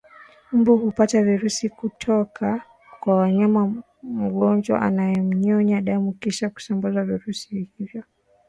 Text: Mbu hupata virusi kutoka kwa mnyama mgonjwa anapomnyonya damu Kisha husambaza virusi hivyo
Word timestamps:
Mbu 0.51 0.77
hupata 0.77 1.23
virusi 1.23 1.69
kutoka 1.69 2.61
kwa 2.99 3.27
mnyama 3.27 3.73
mgonjwa 4.03 4.81
anapomnyonya 4.81 5.81
damu 5.81 6.13
Kisha 6.13 6.47
husambaza 6.47 7.03
virusi 7.03 7.69
hivyo 7.77 8.03